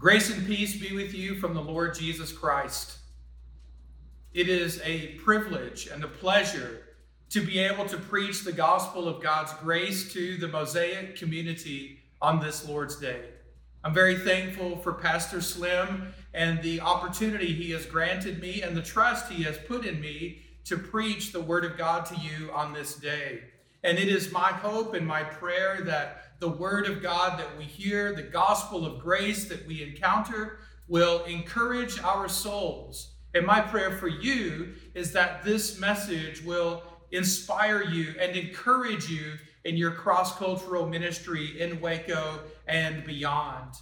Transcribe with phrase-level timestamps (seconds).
[0.00, 2.96] Grace and peace be with you from the Lord Jesus Christ.
[4.32, 6.84] It is a privilege and a pleasure
[7.28, 12.40] to be able to preach the gospel of God's grace to the Mosaic community on
[12.40, 13.26] this Lord's Day.
[13.84, 18.80] I'm very thankful for Pastor Slim and the opportunity he has granted me and the
[18.80, 22.72] trust he has put in me to preach the Word of God to you on
[22.72, 23.42] this day.
[23.84, 27.64] And it is my hope and my prayer that the word of God that we
[27.64, 30.58] hear, the gospel of grace that we encounter,
[30.88, 33.12] will encourage our souls.
[33.34, 39.34] And my prayer for you is that this message will inspire you and encourage you
[39.64, 43.74] in your cross cultural ministry in Waco and beyond.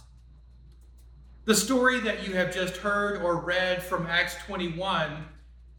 [1.45, 5.25] The story that you have just heard or read from Acts 21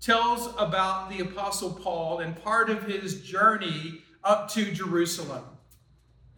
[0.01, 5.45] tells about the Apostle Paul and part of his journey up to Jerusalem.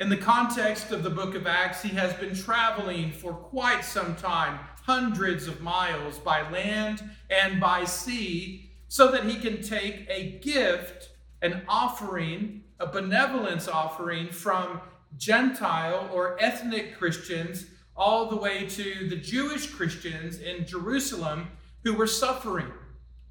[0.03, 4.17] In the context of the book of Acts, he has been traveling for quite some
[4.17, 10.41] time, hundreds of miles by land and by sea, so that he can take a
[10.41, 14.81] gift, an offering, a benevolence offering from
[15.19, 21.47] Gentile or ethnic Christians all the way to the Jewish Christians in Jerusalem
[21.85, 22.73] who were suffering.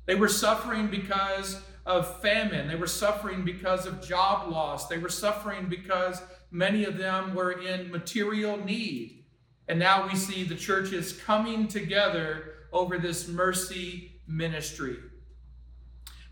[0.06, 2.70] They were suffering because of famine.
[2.70, 4.88] They were suffering because of job loss.
[4.88, 9.24] They were suffering because Many of them were in material need.
[9.68, 14.98] And now we see the churches coming together over this mercy ministry.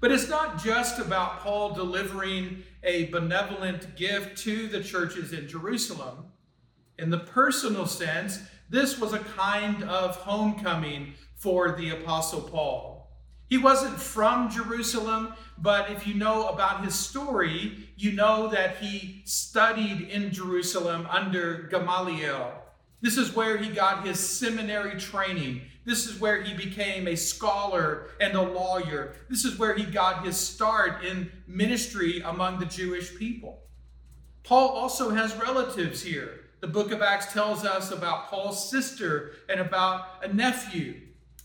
[0.02, 6.26] But it's not just about Paul delivering a benevolent gift to the churches in Jerusalem.
[6.98, 13.10] In the personal sense, this was a kind of homecoming for the Apostle Paul.
[13.48, 19.22] He wasn't from Jerusalem, but if you know about his story, you know that he
[19.26, 22.54] studied in Jerusalem under Gamaliel.
[23.02, 25.62] This is where he got his seminary training.
[25.86, 29.14] This is where he became a scholar and a lawyer.
[29.30, 33.64] This is where he got his start in ministry among the Jewish people.
[34.44, 36.42] Paul also has relatives here.
[36.62, 40.96] The book of Acts tells us about Paul's sister and about a nephew.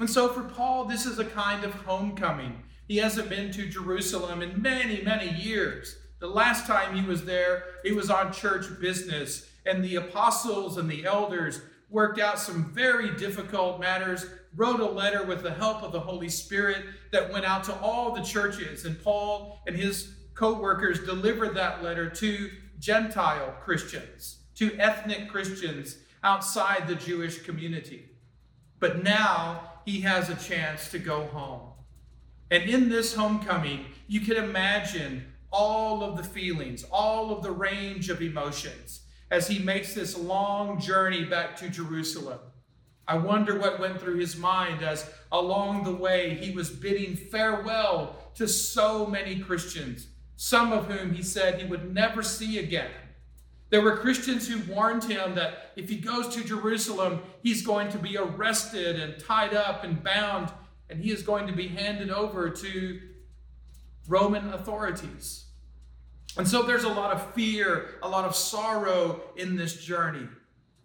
[0.00, 2.64] And so for Paul, this is a kind of homecoming.
[2.86, 5.96] He hasn't been to Jerusalem in many, many years.
[6.20, 10.90] The last time he was there, it was on church business, and the apostles and
[10.90, 15.92] the elders worked out some very difficult matters, wrote a letter with the help of
[15.92, 18.84] the Holy Spirit that went out to all the churches.
[18.84, 25.98] And Paul and his co workers delivered that letter to Gentile Christians, to ethnic Christians
[26.22, 28.10] outside the Jewish community.
[28.80, 31.73] But now he has a chance to go home.
[32.54, 38.10] And in this homecoming, you can imagine all of the feelings, all of the range
[38.10, 42.38] of emotions as he makes this long journey back to Jerusalem.
[43.08, 48.14] I wonder what went through his mind as along the way he was bidding farewell
[48.36, 52.92] to so many Christians, some of whom he said he would never see again.
[53.70, 57.98] There were Christians who warned him that if he goes to Jerusalem, he's going to
[57.98, 60.52] be arrested and tied up and bound,
[60.90, 63.00] and he is going to be handed over to
[64.08, 65.46] Roman authorities.
[66.36, 70.28] And so there's a lot of fear, a lot of sorrow in this journey.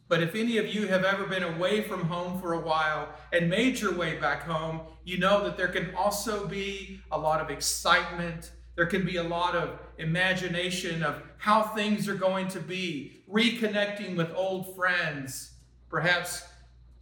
[0.07, 3.49] But if any of you have ever been away from home for a while and
[3.49, 7.49] made your way back home, you know that there can also be a lot of
[7.49, 13.23] excitement there can be a lot of imagination of how things are going to be,
[13.29, 15.51] reconnecting with old friends,
[15.89, 16.47] perhaps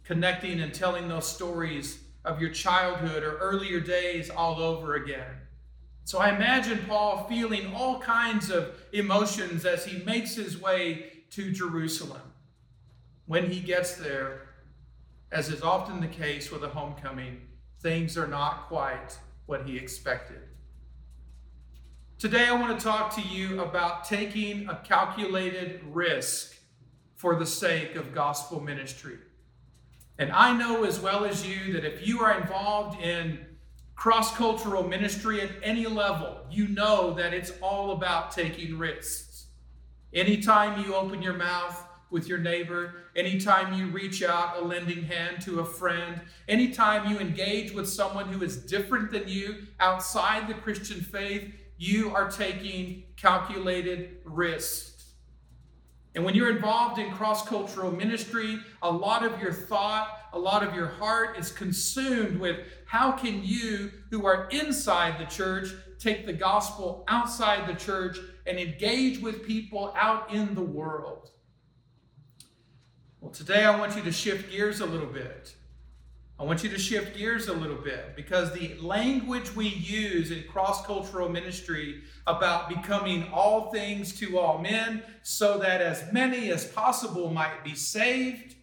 [0.02, 5.34] connecting and telling those stories of your childhood or earlier days all over again.
[6.04, 11.50] So I imagine Paul feeling all kinds of emotions as he makes his way to
[11.50, 12.20] Jerusalem.
[13.26, 14.42] When he gets there,
[15.32, 17.40] as is often the case with a homecoming,
[17.80, 20.42] things are not quite what he expected.
[22.18, 26.56] Today, I want to talk to you about taking a calculated risk
[27.16, 29.18] for the sake of gospel ministry.
[30.18, 33.46] And I know as well as you that if you are involved in
[33.94, 39.46] cross cultural ministry at any level, you know that it's all about taking risks.
[40.12, 45.40] Anytime you open your mouth with your neighbor, anytime you reach out a lending hand
[45.42, 50.54] to a friend, anytime you engage with someone who is different than you outside the
[50.54, 54.97] Christian faith, you are taking calculated risks.
[56.14, 60.66] And when you're involved in cross cultural ministry, a lot of your thought, a lot
[60.66, 65.68] of your heart is consumed with how can you, who are inside the church,
[65.98, 71.30] take the gospel outside the church and engage with people out in the world.
[73.20, 75.54] Well, today I want you to shift gears a little bit.
[76.40, 80.44] I want you to shift gears a little bit because the language we use in
[80.44, 86.64] cross cultural ministry about becoming all things to all men so that as many as
[86.64, 88.54] possible might be saved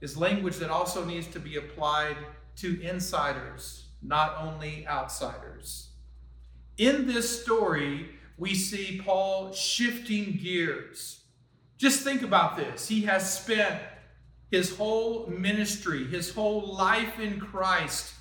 [0.00, 2.16] is language that also needs to be applied
[2.56, 5.88] to insiders, not only outsiders.
[6.78, 11.20] In this story, we see Paul shifting gears.
[11.78, 12.86] Just think about this.
[12.86, 13.80] He has spent
[14.50, 18.14] his whole ministry, his whole life in Christ,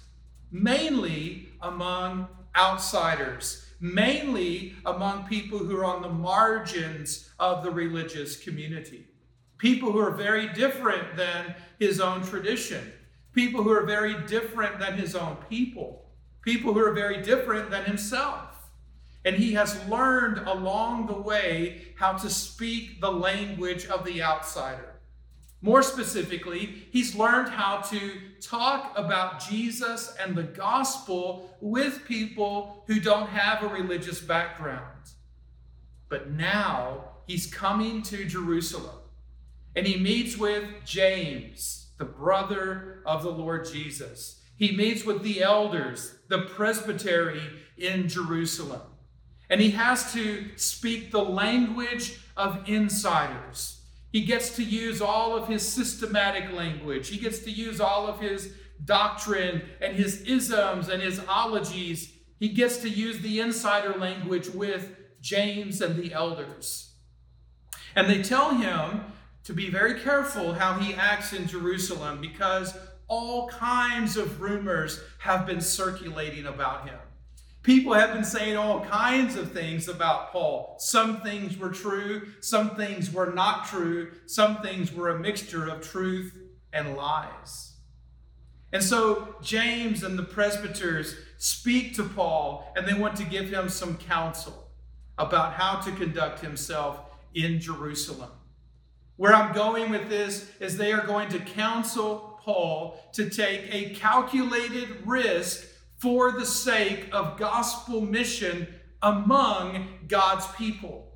[0.51, 9.07] mainly among outsiders, mainly among people who are on the margins of the religious community,
[9.57, 12.91] people who are very different than his own tradition,
[13.33, 16.05] people who are very different than his own people,
[16.41, 18.45] people who are very different than himself.
[19.25, 24.98] And he has learned along the way how to speak the language of the outsider.
[25.61, 32.99] More specifically, he's learned how to talk about Jesus and the gospel with people who
[32.99, 35.11] don't have a religious background.
[36.07, 38.95] But now he's coming to Jerusalem
[39.75, 44.41] and he meets with James, the brother of the Lord Jesus.
[44.55, 47.41] He meets with the elders, the presbytery
[47.77, 48.81] in Jerusalem.
[49.49, 53.78] And he has to speak the language of insiders
[54.11, 57.09] he gets to use all of his systematic language.
[57.09, 58.53] He gets to use all of his
[58.83, 62.11] doctrine and his isms and his ologies.
[62.39, 66.93] He gets to use the insider language with James and the elders.
[67.95, 69.03] And they tell him
[69.43, 72.77] to be very careful how he acts in Jerusalem because
[73.07, 76.99] all kinds of rumors have been circulating about him.
[77.69, 80.75] People have been saying all kinds of things about Paul.
[80.79, 85.87] Some things were true, some things were not true, some things were a mixture of
[85.87, 86.35] truth
[86.73, 87.75] and lies.
[88.73, 93.69] And so James and the presbyters speak to Paul and they want to give him
[93.69, 94.71] some counsel
[95.19, 97.01] about how to conduct himself
[97.35, 98.31] in Jerusalem.
[99.17, 103.93] Where I'm going with this is they are going to counsel Paul to take a
[103.93, 105.67] calculated risk
[105.99, 108.67] for the sake of gospel mission
[109.01, 111.11] among God's people,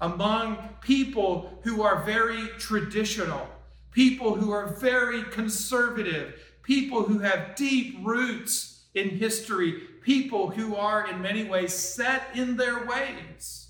[0.00, 3.48] among people who are very traditional,
[3.92, 11.08] people who are very conservative, people who have deep roots in history, people who are
[11.08, 13.68] in many ways set in their ways.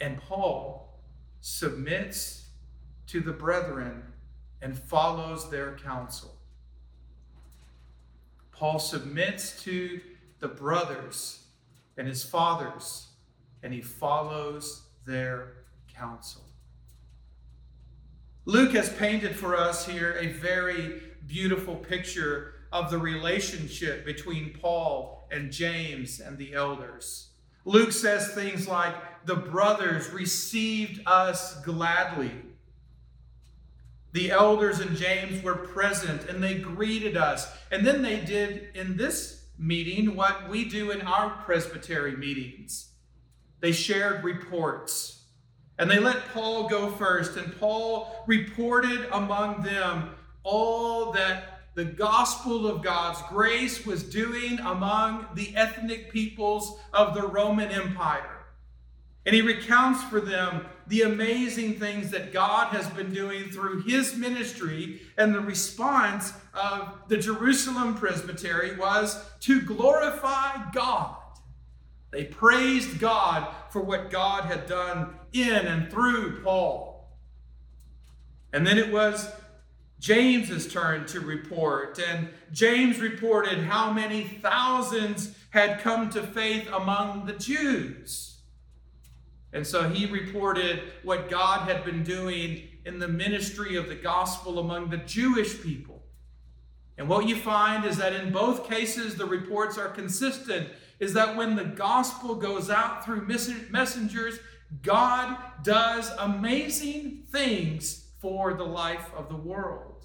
[0.00, 1.00] And Paul
[1.40, 2.46] submits
[3.08, 4.02] to the brethren
[4.62, 6.39] and follows their counsel.
[8.60, 10.02] Paul submits to
[10.38, 11.44] the brothers
[11.96, 13.08] and his fathers,
[13.62, 16.42] and he follows their counsel.
[18.44, 25.26] Luke has painted for us here a very beautiful picture of the relationship between Paul
[25.30, 27.30] and James and the elders.
[27.64, 32.30] Luke says things like, The brothers received us gladly.
[34.12, 37.50] The elders and James were present and they greeted us.
[37.70, 42.90] And then they did in this meeting what we do in our presbytery meetings
[43.60, 45.22] they shared reports.
[45.78, 47.36] And they let Paul go first.
[47.36, 50.10] And Paul reported among them
[50.42, 57.26] all that the gospel of God's grace was doing among the ethnic peoples of the
[57.26, 58.46] Roman Empire.
[59.24, 64.16] And he recounts for them the amazing things that God has been doing through his
[64.16, 65.00] ministry.
[65.16, 71.16] And the response of the Jerusalem Presbytery was to glorify God.
[72.10, 77.08] They praised God for what God had done in and through Paul.
[78.52, 79.30] And then it was
[80.00, 82.00] James's turn to report.
[82.00, 88.29] And James reported how many thousands had come to faith among the Jews.
[89.52, 94.58] And so he reported what God had been doing in the ministry of the gospel
[94.58, 96.02] among the Jewish people.
[96.96, 101.34] And what you find is that in both cases, the reports are consistent, is that
[101.34, 104.38] when the gospel goes out through messengers,
[104.82, 110.04] God does amazing things for the life of the world.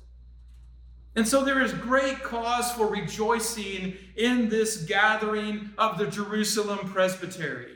[1.17, 7.74] And so there is great cause for rejoicing in this gathering of the Jerusalem Presbytery.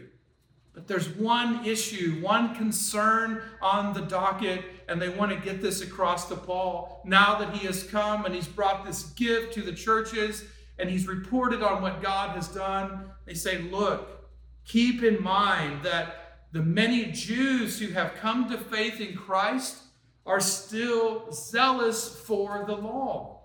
[0.79, 5.81] But there's one issue, one concern on the docket, and they want to get this
[5.81, 9.74] across to Paul now that he has come and he's brought this gift to the
[9.74, 10.45] churches
[10.77, 13.12] and he's reported on what God has done.
[13.25, 14.29] They say, Look,
[14.63, 19.79] keep in mind that the many Jews who have come to faith in Christ
[20.25, 23.38] are still zealous for the law.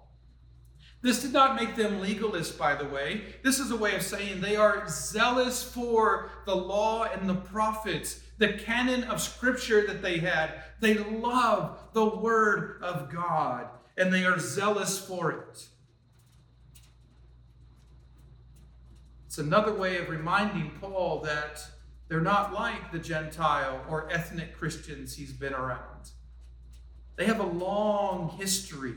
[1.05, 3.25] This did not make them legalists, by the way.
[3.43, 8.23] This is a way of saying they are zealous for the law and the prophets,
[8.39, 10.63] the canon of scripture that they had.
[10.81, 13.69] They love the word of God
[13.99, 15.67] and they are zealous for it.
[19.27, 21.61] It's another way of reminding Paul that
[22.09, 26.13] they're not like the Gentile or ethnic Christians he's been around.
[27.17, 28.95] They have a long history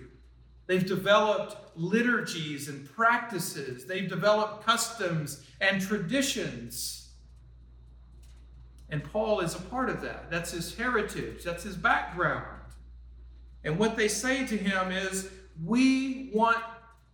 [0.68, 3.86] They've developed liturgies and practices.
[3.86, 7.10] They've developed customs and traditions.
[8.90, 10.30] And Paul is a part of that.
[10.30, 12.46] That's his heritage, that's his background.
[13.64, 15.30] And what they say to him is,
[15.64, 16.64] We want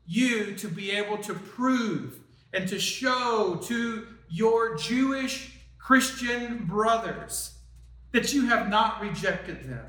[0.05, 2.19] you to be able to prove
[2.53, 7.55] and to show to your Jewish Christian brothers
[8.11, 9.85] that you have not rejected them,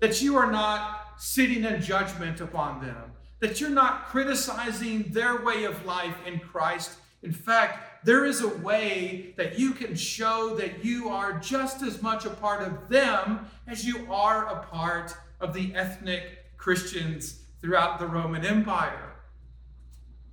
[0.00, 5.62] that you are not sitting in judgment upon them, that you're not criticizing their way
[5.62, 6.94] of life in Christ.
[7.22, 12.02] In fact, there is a way that you can show that you are just as
[12.02, 18.00] much a part of them as you are a part of the ethnic Christians throughout
[18.00, 19.12] the Roman Empire.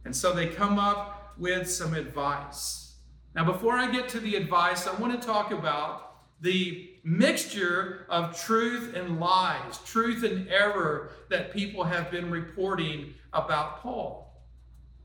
[0.06, 2.96] And so they come up with some advice.
[3.36, 8.40] Now, before I get to the advice, I want to talk about the mixture of
[8.40, 14.44] truth and lies, truth and error that people have been reporting about Paul.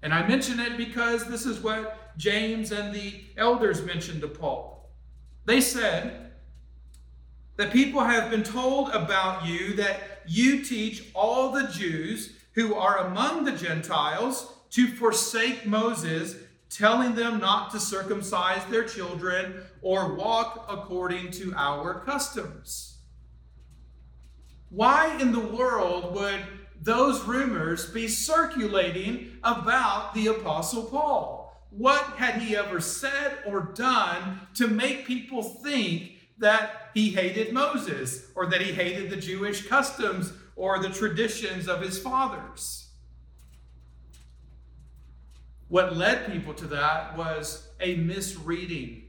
[0.03, 4.91] And I mention it because this is what James and the elders mentioned to Paul.
[5.47, 6.33] They said
[7.57, 13.07] that people have been told about you that you teach all the Jews who are
[13.07, 16.37] among the Gentiles to forsake Moses
[16.75, 22.99] telling them not to circumcise their children or walk according to our customs.
[24.71, 26.41] Why in the world would
[26.83, 31.63] those rumors be circulating about the Apostle Paul?
[31.71, 38.27] What had he ever said or done to make people think that he hated Moses
[38.35, 42.84] or that he hated the Jewish customs or the traditions of his fathers?
[45.69, 49.05] What led people to that was a misreading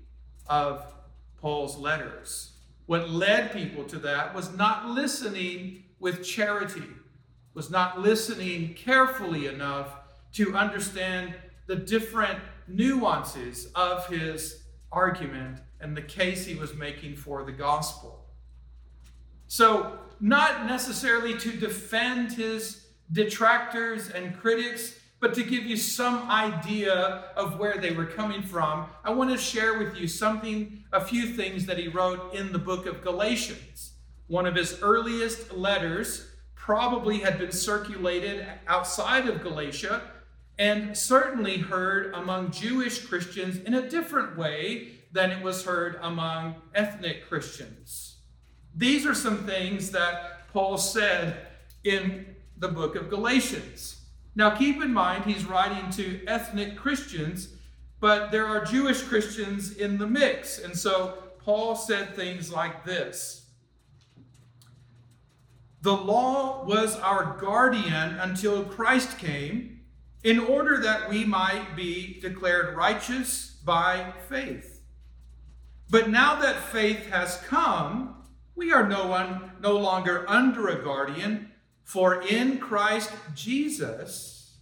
[0.48, 0.94] of
[1.40, 2.54] Paul's letters.
[2.86, 6.84] What led people to that was not listening with charity,
[7.54, 10.00] was not listening carefully enough
[10.34, 11.36] to understand
[11.68, 18.26] the different nuances of his argument and the case he was making for the gospel.
[19.48, 27.26] So, not necessarily to defend his detractors and critics, but to give you some idea
[27.36, 31.28] of where they were coming from, I want to share with you something, a few
[31.28, 33.94] things that he wrote in the book of Galatians.
[34.28, 40.02] One of his earliest letters probably had been circulated outside of Galatia
[40.58, 46.56] and certainly heard among Jewish Christians in a different way than it was heard among
[46.74, 48.18] ethnic Christians.
[48.76, 51.48] These are some things that Paul said
[51.84, 53.95] in the book of Galatians.
[54.36, 57.56] Now, keep in mind, he's writing to ethnic Christians,
[58.02, 60.60] but there are Jewish Christians in the mix.
[60.60, 63.46] And so Paul said things like this
[65.82, 69.80] The law was our guardian until Christ came,
[70.24, 74.82] in order that we might be declared righteous by faith.
[75.90, 78.16] But now that faith has come,
[78.56, 81.52] we are no, one, no longer under a guardian.
[81.86, 84.58] For in Christ Jesus,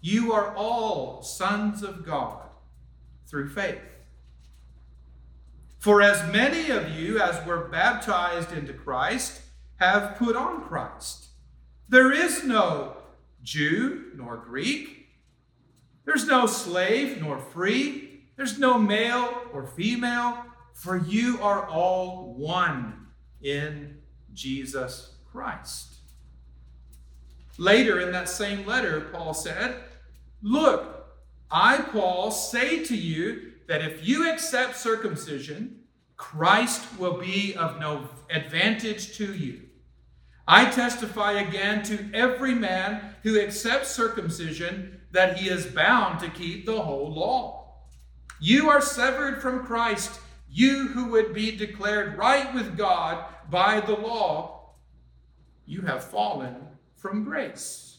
[0.00, 2.46] you are all sons of God
[3.26, 3.82] through faith.
[5.80, 9.42] For as many of you as were baptized into Christ
[9.76, 11.26] have put on Christ.
[11.88, 12.96] There is no
[13.42, 15.08] Jew nor Greek.
[16.04, 18.20] There's no slave nor free.
[18.36, 20.44] There's no male or female,
[20.74, 23.08] for you are all one
[23.42, 23.98] in
[24.32, 25.96] Jesus Christ.
[27.58, 29.76] Later in that same letter, Paul said,
[30.40, 31.06] Look,
[31.50, 35.80] I, Paul, say to you that if you accept circumcision,
[36.16, 39.60] Christ will be of no advantage to you.
[40.48, 46.64] I testify again to every man who accepts circumcision that he is bound to keep
[46.64, 47.74] the whole law.
[48.40, 53.96] You are severed from Christ, you who would be declared right with God by the
[53.96, 54.55] law
[55.66, 56.56] you have fallen
[56.94, 57.98] from grace.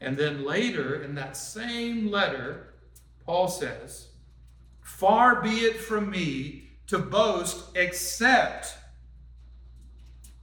[0.00, 2.74] And then later in that same letter,
[3.24, 4.08] Paul says,
[4.80, 8.76] Far be it from me to boast except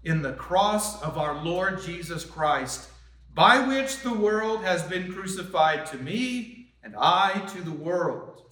[0.03, 2.89] in the cross of our Lord Jesus Christ,
[3.33, 8.43] by which the world has been crucified to me and I to the world.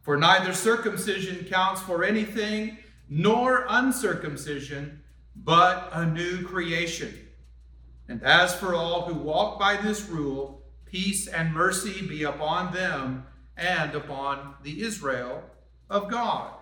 [0.00, 5.02] For neither circumcision counts for anything, nor uncircumcision,
[5.44, 7.14] but a new creation.
[8.08, 13.26] And as for all who walk by this rule, peace and mercy be upon them
[13.56, 15.42] and upon the Israel
[15.90, 16.54] of God.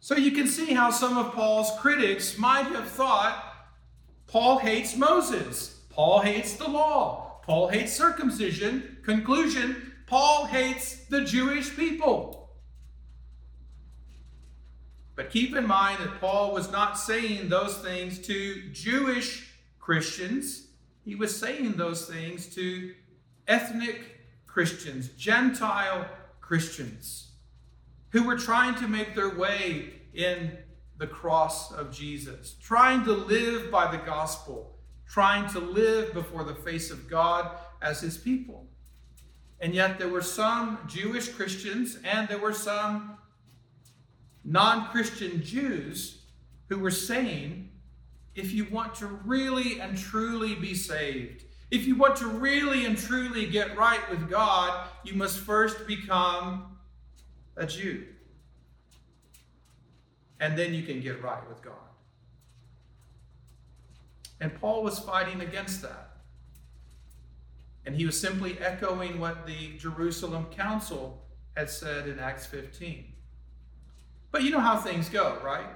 [0.00, 3.42] So you can see how some of Paul's critics might have thought
[4.26, 8.98] Paul hates Moses, Paul hates the law, Paul hates circumcision.
[9.04, 12.43] Conclusion Paul hates the Jewish people.
[15.16, 20.68] But keep in mind that Paul was not saying those things to Jewish Christians.
[21.04, 22.94] He was saying those things to
[23.46, 24.14] ethnic
[24.46, 26.06] Christians, Gentile
[26.40, 27.32] Christians,
[28.10, 30.56] who were trying to make their way in
[30.98, 34.76] the cross of Jesus, trying to live by the gospel,
[35.08, 37.50] trying to live before the face of God
[37.82, 38.66] as his people.
[39.60, 43.18] And yet there were some Jewish Christians and there were some
[44.44, 46.22] non Christian Jews
[46.68, 47.70] who were saying,
[48.34, 52.96] if you want to really and truly be saved, if you want to really and
[52.96, 56.76] truly get right with God, you must first become
[57.56, 58.04] a Jew.
[60.40, 61.74] And then you can get right with God.
[64.40, 66.16] And Paul was fighting against that.
[67.86, 71.22] And he was simply echoing what the Jerusalem council
[71.56, 73.13] had said in Acts 15.
[74.34, 75.68] But you know how things go, right?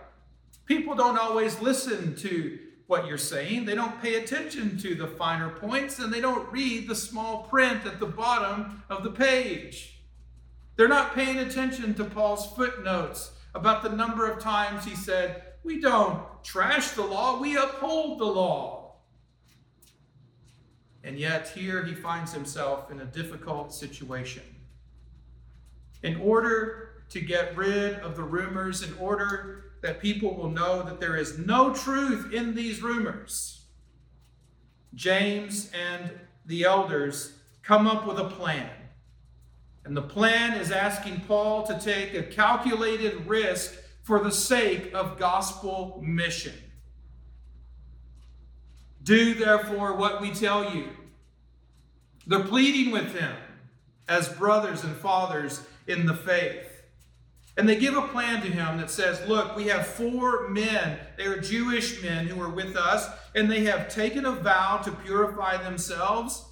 [0.67, 3.67] People don't always listen to what you're saying.
[3.67, 7.87] They don't pay attention to the finer points and they don't read the small print
[7.87, 10.01] at the bottom of the page.
[10.75, 15.81] They're not paying attention to Paul's footnotes about the number of times he said, We
[15.81, 18.97] don't trash the law, we uphold the law.
[21.05, 24.43] And yet, here he finds himself in a difficult situation.
[26.03, 31.01] In order to get rid of the rumors, in order that people will know that
[31.01, 33.67] there is no truth in these rumors,
[34.95, 36.11] James and
[36.47, 38.71] the elders come up with a plan.
[39.85, 45.19] And the plan is asking Paul to take a calculated risk for the sake of
[45.19, 46.55] gospel mission.
[49.03, 50.89] Do therefore what we tell you.
[52.27, 53.37] They're pleading with him
[54.09, 56.68] as brothers and fathers in the faith.
[57.59, 60.97] And they give a plan to him that says, Look, we have four men.
[61.17, 64.93] They are Jewish men who are with us, and they have taken a vow to
[64.93, 66.45] purify themselves.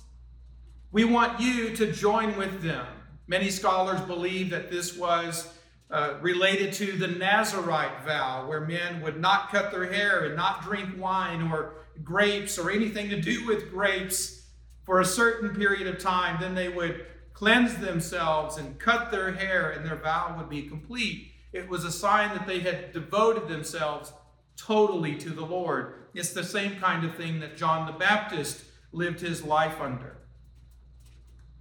[0.91, 2.85] We want you to join with them.
[3.29, 5.53] Many scholars believe that this was
[5.93, 10.65] uh, related to the Nazarite vow, where men would not cut their hair and not
[10.65, 14.49] drink wine or grapes or anything to do with grapes
[14.85, 16.39] for a certain period of time.
[16.41, 21.33] Then they would cleanse themselves and cut their hair, and their vow would be complete.
[21.53, 24.11] It was a sign that they had devoted themselves
[24.57, 26.07] totally to the Lord.
[26.15, 30.17] It's the same kind of thing that John the Baptist lived his life under.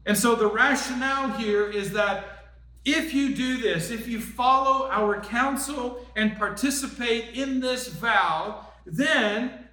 [0.06, 2.54] And so the rationale here is that
[2.86, 9.65] if you do this, if you follow our counsel and participate in this vow, then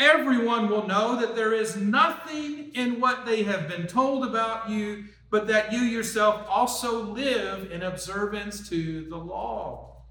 [0.00, 5.04] Everyone will know that there is nothing in what they have been told about you,
[5.28, 10.04] but that you yourself also live in observance to the law.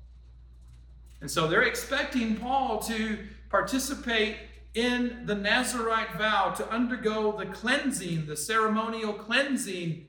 [1.21, 3.17] And so they're expecting Paul to
[3.49, 4.37] participate
[4.75, 10.07] in the Nazarite vow, to undergo the cleansing, the ceremonial cleansing,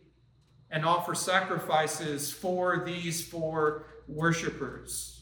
[0.71, 5.20] and offer sacrifices for these four worshipers.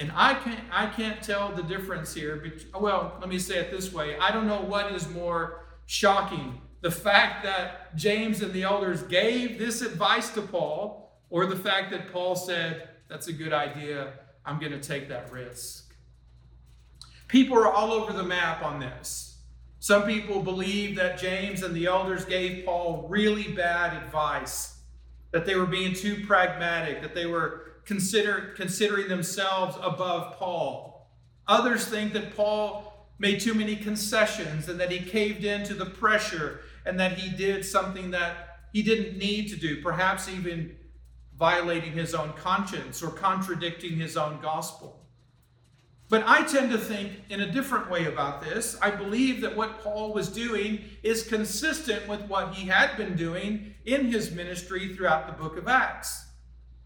[0.00, 2.42] And I can't, I can't tell the difference here.
[2.78, 6.90] Well, let me say it this way I don't know what is more shocking the
[6.90, 12.12] fact that James and the elders gave this advice to Paul, or the fact that
[12.12, 14.14] Paul said, That's a good idea.
[14.44, 15.94] I'm going to take that risk.
[17.28, 19.38] People are all over the map on this.
[19.78, 24.78] Some people believe that James and the elders gave Paul really bad advice,
[25.32, 31.10] that they were being too pragmatic, that they were consider, considering themselves above Paul.
[31.48, 35.86] Others think that Paul made too many concessions and that he caved in to the
[35.86, 40.76] pressure and that he did something that he didn't need to do, perhaps even
[41.36, 45.04] violating his own conscience or contradicting his own gospel.
[46.08, 48.78] But I tend to think in a different way about this.
[48.80, 53.74] I believe that what Paul was doing is consistent with what he had been doing
[53.84, 56.29] in his ministry throughout the book of Acts.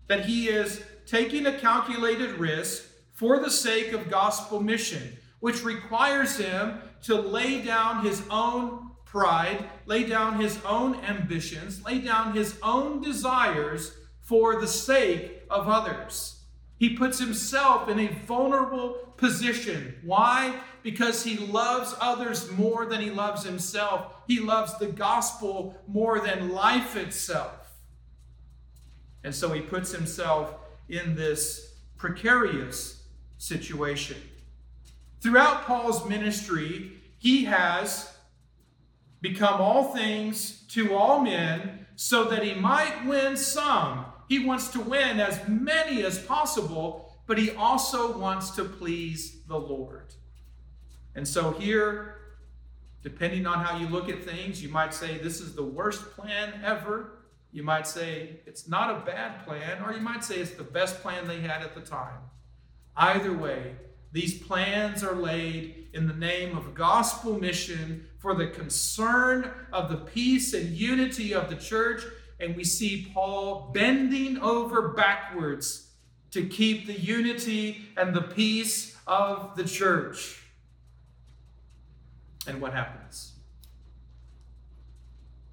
[0.06, 6.36] That he is taking a calculated risk for the sake of gospel mission, which requires
[6.36, 12.58] him to lay down his own pride, lay down his own ambitions, lay down his
[12.62, 16.40] own desires for the sake of others.
[16.78, 19.94] He puts himself in a vulnerable position.
[20.02, 20.58] Why?
[20.82, 24.12] Because he loves others more than he loves himself.
[24.26, 27.63] He loves the gospel more than life itself.
[29.24, 30.54] And so he puts himself
[30.88, 33.02] in this precarious
[33.38, 34.18] situation.
[35.20, 38.14] Throughout Paul's ministry, he has
[39.20, 44.04] become all things to all men so that he might win some.
[44.28, 49.58] He wants to win as many as possible but he also wants to please the
[49.58, 50.14] Lord.
[51.14, 52.16] And so here,
[53.02, 56.60] depending on how you look at things, you might say this is the worst plan
[56.62, 57.12] ever.
[57.54, 61.00] You might say it's not a bad plan, or you might say it's the best
[61.02, 62.18] plan they had at the time.
[62.96, 63.76] Either way,
[64.10, 69.98] these plans are laid in the name of gospel mission for the concern of the
[69.98, 72.02] peace and unity of the church.
[72.40, 75.92] And we see Paul bending over backwards
[76.32, 80.42] to keep the unity and the peace of the church.
[82.48, 83.34] And what happens?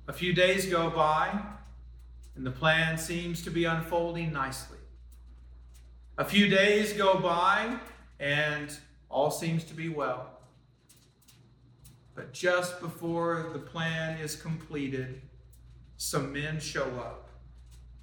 [0.08, 1.40] A few days go by,
[2.42, 4.80] and the plan seems to be unfolding nicely.
[6.18, 7.78] A few days go by,
[8.20, 8.76] and
[9.12, 10.26] all seems to be well.
[12.16, 15.22] But just before the plan is completed,
[15.98, 17.30] some men show up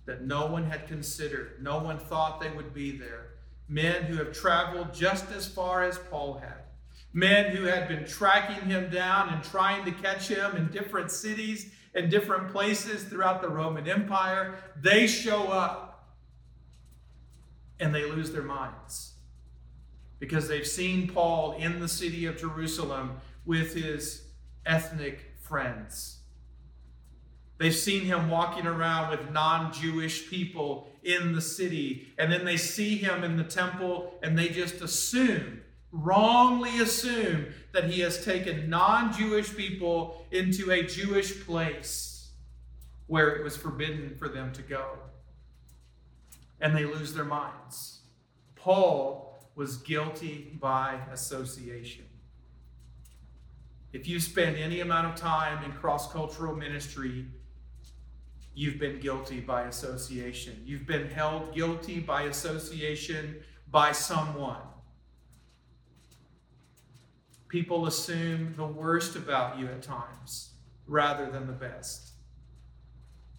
[0.04, 1.60] that no one had considered.
[1.60, 3.30] No one thought they would be there.
[3.68, 6.62] Men who have traveled just as far as Paul had.
[7.12, 11.72] Men who had been tracking him down and trying to catch him in different cities
[11.94, 14.56] and different places throughout the Roman Empire.
[14.80, 16.14] They show up
[17.80, 19.14] and they lose their minds
[20.18, 24.24] because they've seen Paul in the city of Jerusalem with his
[24.66, 26.18] ethnic friends.
[27.58, 32.08] They've seen him walking around with non Jewish people in the city.
[32.18, 37.46] And then they see him in the temple and they just assume, wrongly assume,
[37.78, 42.32] that he has taken non Jewish people into a Jewish place
[43.06, 44.98] where it was forbidden for them to go.
[46.60, 48.00] And they lose their minds.
[48.56, 52.04] Paul was guilty by association.
[53.92, 57.26] If you spend any amount of time in cross cultural ministry,
[58.54, 60.60] you've been guilty by association.
[60.66, 63.36] You've been held guilty by association
[63.70, 64.62] by someone.
[67.48, 70.50] People assume the worst about you at times
[70.86, 72.10] rather than the best.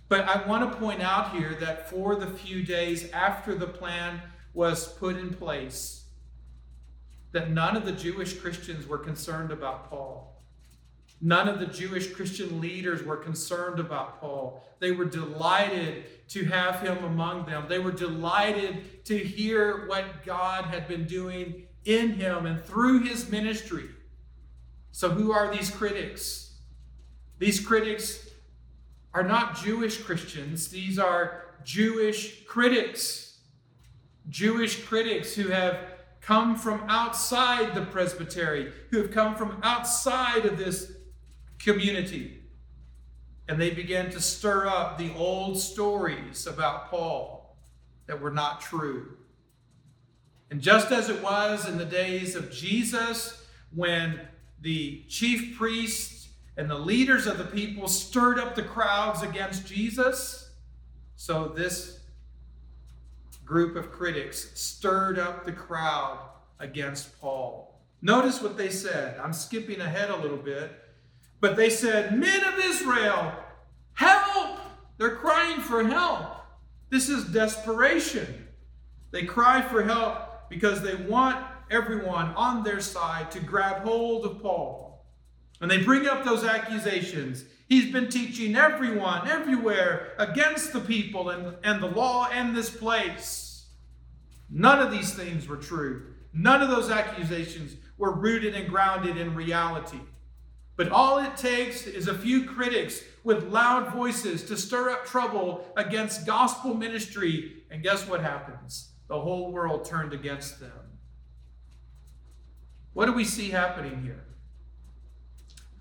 [0.08, 4.19] But I want to point out here that for the few days after the plan
[4.56, 6.06] was put in place,
[7.32, 10.36] that none of the Jewish Christians were concerned about Paul.
[11.22, 14.63] None of the Jewish Christian leaders were concerned about Paul.
[14.80, 17.65] They were delighted to have him among them.
[17.67, 23.30] They were delighted to hear what God had been doing in him and through his
[23.30, 23.89] ministry.
[25.00, 26.56] So, who are these critics?
[27.38, 28.32] These critics
[29.14, 33.40] are not Jewish Christians, these are Jewish critics.
[34.28, 35.80] Jewish critics who have
[36.20, 40.92] come from outside the presbytery, who have come from outside of this
[41.60, 42.42] community.
[43.48, 47.56] And they began to stir up the old stories about Paul
[48.08, 49.16] that were not true.
[50.52, 54.20] And just as it was in the days of Jesus, when
[54.62, 60.52] the chief priests and the leaders of the people stirred up the crowds against Jesus,
[61.15, 62.00] so this
[63.45, 66.19] group of critics stirred up the crowd
[66.60, 67.80] against Paul.
[68.02, 69.19] Notice what they said.
[69.19, 70.72] I'm skipping ahead a little bit.
[71.41, 73.34] But they said, Men of Israel,
[73.93, 74.60] help!
[74.98, 76.26] They're crying for help.
[76.89, 78.48] This is desperation.
[79.12, 81.38] They cry for help because they want
[81.70, 85.06] everyone on their side to grab hold of Paul.
[85.62, 87.44] And they bring up those accusations.
[87.68, 93.68] He's been teaching everyone, everywhere, against the people and, and the law and this place.
[94.50, 96.14] None of these things were true.
[96.34, 100.00] None of those accusations were rooted and grounded in reality.
[100.76, 105.66] But all it takes is a few critics with loud voices to stir up trouble
[105.76, 107.64] against gospel ministry.
[107.70, 108.92] And guess what happens?
[109.10, 110.72] The whole world turned against them.
[112.93, 114.25] What do we see happening here?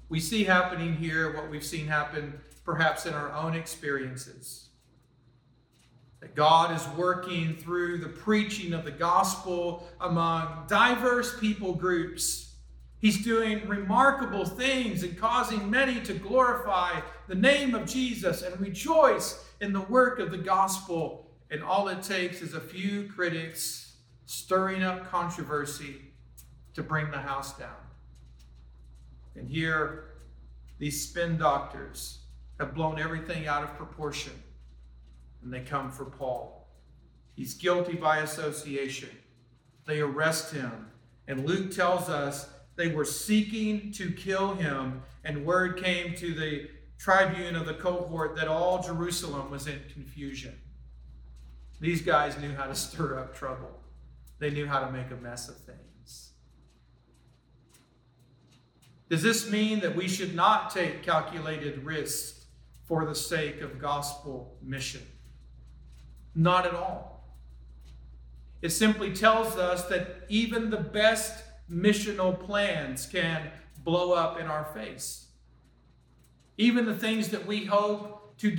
[0.08, 4.68] We see happening here what we've seen happen perhaps in our own experiences.
[6.20, 12.56] That God is working through the preaching of the gospel among diverse people groups.
[13.00, 19.44] He's doing remarkable things and causing many to glorify the name of Jesus and rejoice
[19.60, 21.30] in the work of the gospel.
[21.50, 26.07] And all it takes is a few critics stirring up controversy
[26.78, 27.74] to bring the house down.
[29.34, 30.04] And here,
[30.78, 32.20] these spin doctors
[32.60, 34.32] have blown everything out of proportion,
[35.42, 36.68] and they come for Paul.
[37.34, 39.10] He's guilty by association.
[39.86, 40.86] They arrest him,
[41.26, 46.70] and Luke tells us they were seeking to kill him, and word came to the
[46.96, 50.56] tribune of the cohort that all Jerusalem was in confusion.
[51.80, 53.80] These guys knew how to stir up trouble,
[54.38, 55.78] they knew how to make a mess of things.
[59.08, 62.44] Does this mean that we should not take calculated risks
[62.84, 65.02] for the sake of gospel mission?
[66.34, 67.24] Not at all.
[68.60, 73.50] It simply tells us that even the best missional plans can
[73.82, 75.28] blow up in our face.
[76.56, 78.50] Even the things that we hope to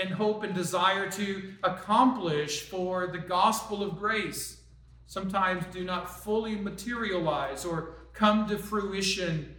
[0.00, 4.60] and hope and desire to accomplish for the gospel of grace
[5.06, 9.54] sometimes do not fully materialize or come to fruition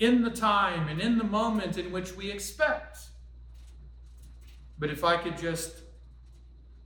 [0.00, 2.98] in the time and in the moment in which we expect.
[4.78, 5.76] But if I could just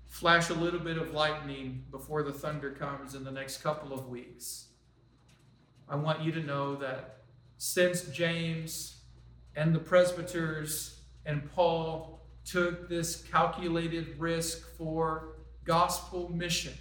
[0.06, 4.08] flash a little bit of lightning before the thunder comes in the next couple of
[4.08, 4.66] weeks,
[5.88, 7.22] I want you to know that
[7.56, 9.02] since James
[9.54, 16.74] and the presbyters and Paul took this calculated risk for gospel mission,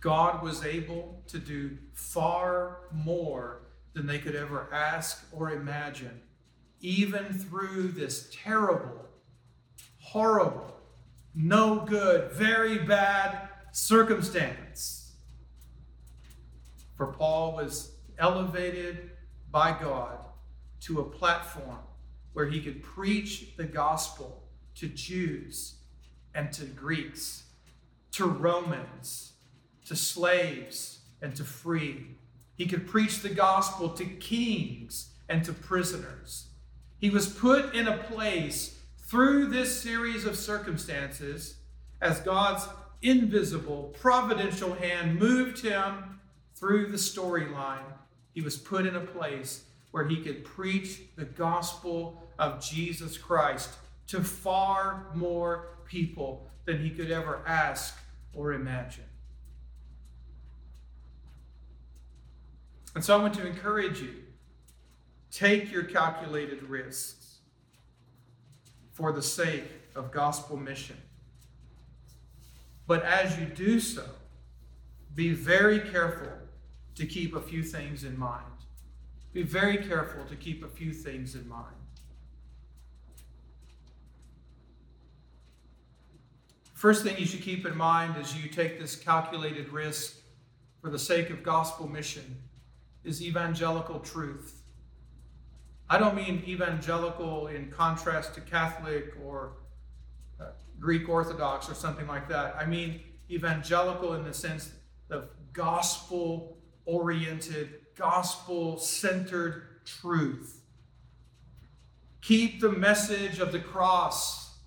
[0.00, 3.62] God was able to do far more
[3.94, 6.20] than they could ever ask or imagine,
[6.80, 9.06] even through this terrible,
[10.00, 10.76] horrible,
[11.34, 15.12] no good, very bad circumstance.
[16.96, 19.10] For Paul was elevated
[19.50, 20.18] by God
[20.80, 21.78] to a platform
[22.34, 24.44] where he could preach the gospel
[24.76, 25.74] to Jews
[26.34, 27.44] and to Greeks,
[28.12, 29.32] to Romans
[29.88, 32.06] to slaves and to free.
[32.54, 36.48] He could preach the gospel to kings and to prisoners.
[36.98, 41.56] He was put in a place through this series of circumstances
[42.00, 42.68] as God's
[43.00, 46.20] invisible, providential hand moved him
[46.54, 47.84] through the storyline.
[48.34, 53.70] He was put in a place where he could preach the gospel of Jesus Christ
[54.08, 57.96] to far more people than he could ever ask
[58.34, 59.07] or imagine.
[62.98, 64.12] And so I want to encourage you
[65.30, 67.38] take your calculated risks
[68.90, 70.96] for the sake of gospel mission.
[72.88, 74.04] But as you do so,
[75.14, 76.32] be very careful
[76.96, 78.42] to keep a few things in mind.
[79.32, 81.76] Be very careful to keep a few things in mind.
[86.74, 90.16] First thing you should keep in mind as you take this calculated risk
[90.80, 92.42] for the sake of gospel mission
[93.04, 94.62] is evangelical truth.
[95.90, 99.52] I don't mean evangelical in contrast to Catholic or
[100.40, 102.56] uh, Greek Orthodox or something like that.
[102.58, 104.70] I mean evangelical in the sense
[105.10, 110.60] of gospel oriented, gospel centered truth.
[112.20, 114.58] Keep the message of the cross,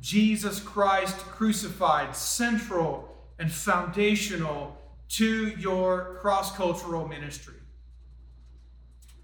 [0.00, 4.76] Jesus Christ crucified, central and foundational
[5.08, 7.54] to your cross cultural ministry.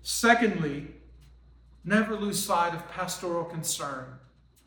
[0.02, 0.88] Secondly,
[1.84, 4.18] never lose sight of pastoral concern.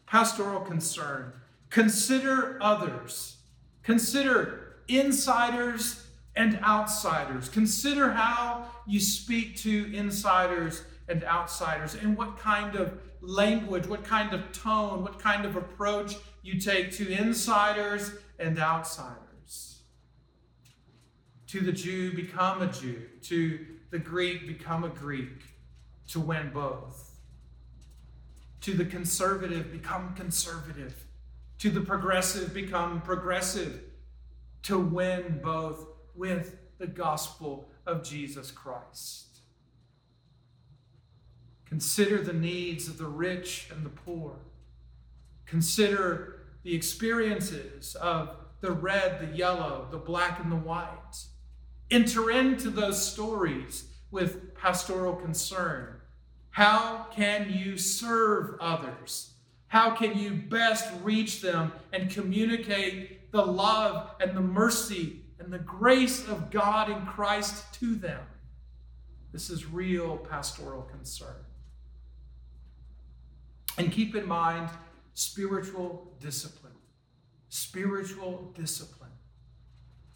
[0.05, 1.33] Pastoral concern.
[1.69, 3.37] Consider others.
[3.83, 7.49] Consider insiders and outsiders.
[7.49, 14.33] Consider how you speak to insiders and outsiders and what kind of language, what kind
[14.33, 19.24] of tone, what kind of approach you take to insiders and outsiders.
[21.47, 23.03] To the Jew, become a Jew.
[23.23, 25.43] To the Greek, become a Greek.
[26.07, 27.11] To win both.
[28.61, 31.05] To the conservative, become conservative.
[31.59, 33.81] To the progressive, become progressive.
[34.63, 39.25] To win both with the gospel of Jesus Christ.
[41.65, 44.37] Consider the needs of the rich and the poor.
[45.45, 48.29] Consider the experiences of
[48.61, 51.25] the red, the yellow, the black, and the white.
[51.91, 55.95] Enter into those stories with pastoral concern.
[56.49, 59.33] How can you serve others?
[59.67, 65.59] How can you best reach them and communicate the love and the mercy and the
[65.59, 68.21] grace of God in Christ to them?
[69.33, 71.35] This is real pastoral concern.
[73.77, 74.69] And keep in mind
[75.13, 76.71] spiritual discipline.
[77.49, 79.11] Spiritual discipline.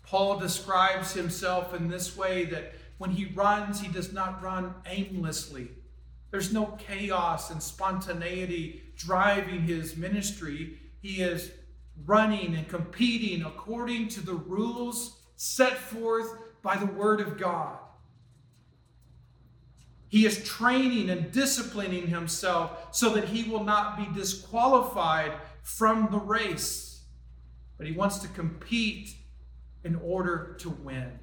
[0.10, 5.70] Paul describes himself in this way that when he runs, he does not run aimlessly.
[6.32, 10.80] There's no chaos and spontaneity driving his ministry.
[11.00, 11.52] He is
[12.08, 16.28] running and competing according to the rules set forth
[16.64, 17.78] by the Word of God.
[20.08, 26.18] He is training and disciplining himself so that he will not be disqualified from the
[26.18, 27.04] race.
[27.78, 29.16] But he wants to compete
[29.84, 31.20] in order to win.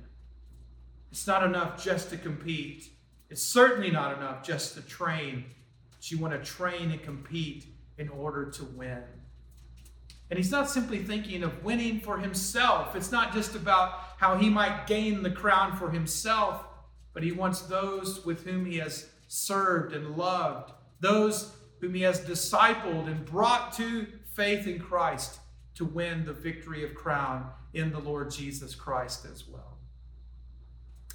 [1.10, 2.90] It's not enough just to compete.
[3.30, 5.44] It's certainly not enough just to train.
[5.92, 7.66] But you want to train and compete
[7.98, 9.02] in order to win.
[10.30, 12.96] And he's not simply thinking of winning for himself.
[12.96, 16.64] It's not just about how he might gain the crown for himself
[17.16, 22.20] but he wants those with whom he has served and loved, those whom he has
[22.20, 25.40] discipled and brought to faith in Christ
[25.76, 29.78] to win the victory of crown in the Lord Jesus Christ as well.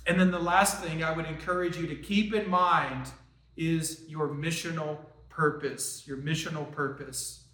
[0.07, 3.11] And then the last thing I would encourage you to keep in mind
[3.57, 4.97] is your missional
[5.29, 7.45] purpose, your missional purpose.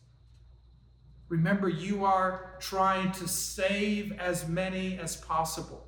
[1.29, 5.87] Remember, you are trying to save as many as possible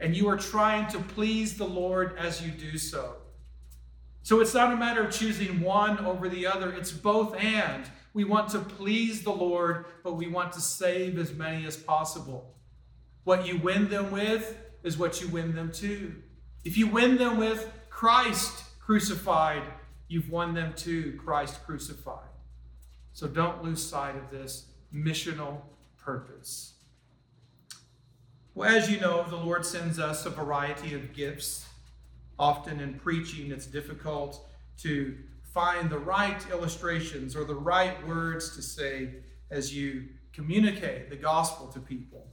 [0.00, 3.16] and you are trying to please the Lord as you do so.
[4.24, 7.84] So it's not a matter of choosing one over the other, it's both and.
[8.14, 12.54] We want to please the Lord, but we want to save as many as possible.
[13.24, 16.14] What you win them with is what you win them to.
[16.64, 19.62] If you win them with Christ crucified,
[20.08, 22.30] you've won them to Christ crucified.
[23.12, 25.58] So don't lose sight of this missional
[25.98, 26.72] purpose.
[28.54, 31.66] Well, as you know, the Lord sends us a variety of gifts.
[32.38, 38.62] Often in preaching, it's difficult to find the right illustrations or the right words to
[38.62, 39.10] say
[39.50, 42.26] as you communicate the gospel to people.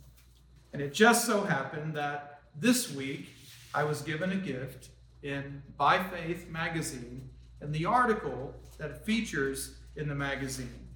[0.74, 3.30] And it just so happened that this week
[3.76, 4.90] I was given a gift
[5.22, 7.30] in By Faith magazine
[7.62, 10.88] and the article that features in the magazine.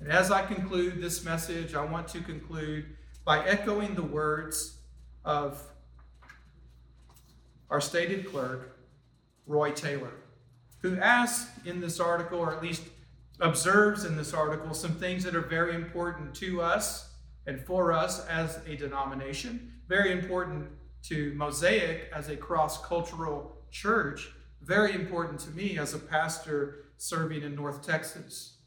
[0.00, 2.84] And as I conclude this message, I want to conclude
[3.24, 4.76] by echoing the words
[5.24, 5.62] of
[7.74, 8.78] our stated clerk,
[9.48, 10.12] Roy Taylor,
[10.80, 12.84] who asks in this article, or at least
[13.40, 17.10] observes in this article, some things that are very important to us
[17.48, 20.68] and for us as a denomination, very important
[21.02, 24.30] to Mosaic as a cross cultural church,
[24.62, 28.58] very important to me as a pastor serving in North Texas.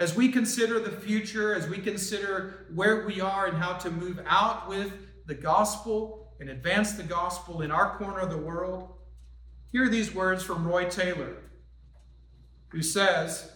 [0.00, 4.20] As we consider the future, as we consider where we are and how to move
[4.26, 4.90] out with
[5.28, 8.94] the gospel and advance the gospel in our corner of the world,
[9.70, 11.36] hear these words from Roy Taylor,
[12.70, 13.52] who says,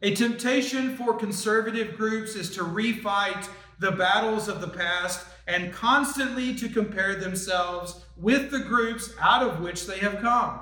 [0.00, 3.48] A temptation for conservative groups is to refight
[3.80, 9.58] the battles of the past and constantly to compare themselves with the groups out of
[9.58, 10.60] which they have come.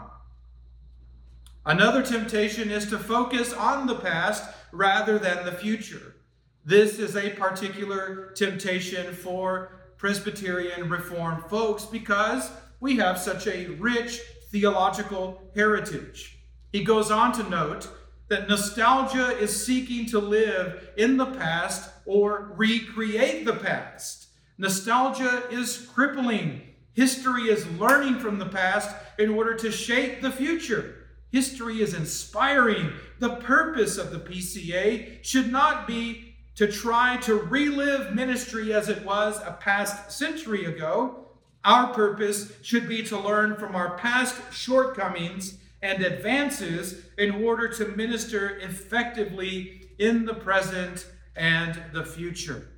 [1.66, 6.16] Another temptation is to focus on the past rather than the future.
[6.64, 14.20] This is a particular temptation for Presbyterian Reformed folks because we have such a rich
[14.50, 16.38] theological heritage.
[16.72, 17.88] He goes on to note
[18.28, 24.28] that nostalgia is seeking to live in the past or recreate the past.
[24.58, 26.62] Nostalgia is crippling.
[26.94, 31.06] History is learning from the past in order to shape the future.
[31.32, 32.92] History is inspiring.
[33.18, 39.04] The purpose of the PCA should not be to try to relive ministry as it
[39.04, 41.26] was a past century ago.
[41.64, 47.88] Our purpose should be to learn from our past shortcomings and advances in order to
[47.88, 52.68] minister effectively in the present and the future.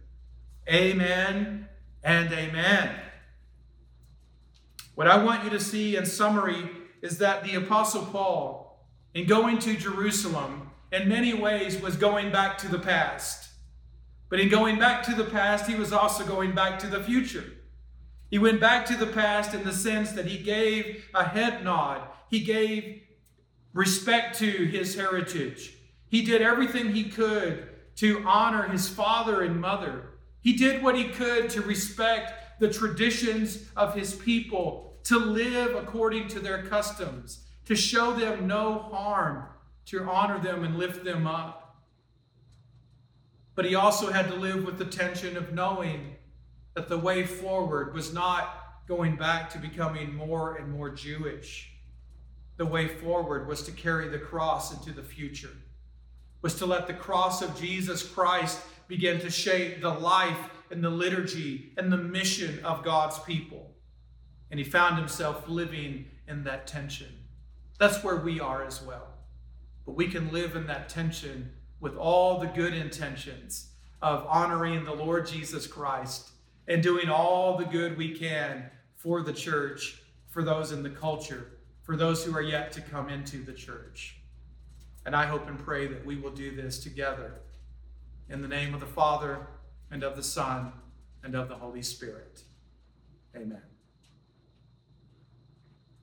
[0.68, 1.68] Amen
[2.02, 2.96] and amen.
[4.94, 6.70] What I want you to see in summary
[7.02, 12.56] is that the Apostle Paul, in going to Jerusalem, in many ways was going back
[12.58, 13.50] to the past.
[14.28, 17.44] But in going back to the past, he was also going back to the future.
[18.30, 22.02] He went back to the past in the sense that he gave a head nod,
[22.28, 23.02] he gave
[23.72, 25.74] respect to his heritage.
[26.08, 30.10] He did everything he could to honor his father and mother.
[30.40, 36.28] He did what he could to respect the traditions of his people, to live according
[36.28, 39.44] to their customs, to show them no harm,
[39.86, 41.65] to honor them and lift them up.
[43.56, 46.14] But he also had to live with the tension of knowing
[46.74, 51.72] that the way forward was not going back to becoming more and more Jewish.
[52.58, 55.56] The way forward was to carry the cross into the future,
[56.42, 60.38] was to let the cross of Jesus Christ begin to shape the life
[60.70, 63.72] and the liturgy and the mission of God's people.
[64.50, 67.12] And he found himself living in that tension.
[67.78, 69.08] That's where we are as well.
[69.86, 73.68] But we can live in that tension with all the good intentions
[74.02, 76.30] of honoring the Lord Jesus Christ
[76.68, 81.58] and doing all the good we can for the church, for those in the culture,
[81.82, 84.18] for those who are yet to come into the church.
[85.04, 87.34] And I hope and pray that we will do this together.
[88.28, 89.46] In the name of the Father,
[89.90, 90.72] and of the Son,
[91.22, 92.42] and of the Holy Spirit.
[93.36, 93.62] Amen.